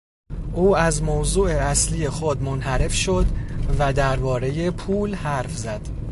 او 0.53 0.77
از 0.77 1.03
موضوع 1.03 1.49
اصلی 1.51 2.09
خود 2.09 2.43
منحرف 2.43 2.93
شد 2.93 3.25
و 3.79 3.93
دربارهی 3.93 4.71
پول 4.71 5.13
حرف 5.13 5.57
زد. 5.57 5.81